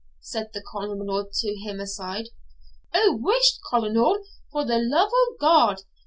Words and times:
said 0.21 0.49
the 0.51 0.63
Colonel 0.65 1.29
to 1.31 1.55
him 1.57 1.79
aside. 1.79 2.29
'O 2.91 3.15
whisht, 3.21 3.59
Colonel, 3.69 4.17
for 4.51 4.65
the 4.65 4.79
love 4.79 5.11
o' 5.13 5.35
God! 5.39 5.83